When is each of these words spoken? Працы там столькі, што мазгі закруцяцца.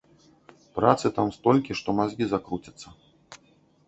Працы 0.77 1.11
там 1.17 1.29
столькі, 1.35 1.77
што 1.79 1.95
мазгі 1.99 2.25
закруцяцца. 2.31 2.87